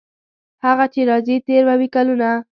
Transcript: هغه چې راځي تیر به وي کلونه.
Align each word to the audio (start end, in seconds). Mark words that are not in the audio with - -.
هغه 0.65 0.85
چې 0.93 1.01
راځي 1.09 1.37
تیر 1.47 1.61
به 1.67 1.75
وي 1.79 1.87
کلونه. 1.95 2.29